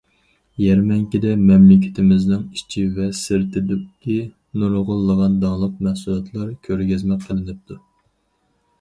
[0.61, 4.17] يەرمەنكىدە مەملىكىتىمىزنىڭ ئىچى ۋە سىرتىدىكى
[4.63, 7.83] نۇرغۇنلىغان داڭلىق مەھسۇلاتلار كۆرگەزمە قىلىنىپتۇ.